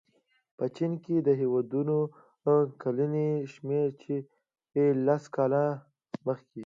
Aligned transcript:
په 0.57 0.65
چین 0.75 0.91
کې 1.03 1.15
د 1.27 1.29
ودونو 1.53 1.97
کلنی 2.81 3.29
شمېر 3.53 3.87
چې 4.01 4.15
لس 5.05 5.23
کاله 5.35 5.63
مخې 6.25 6.59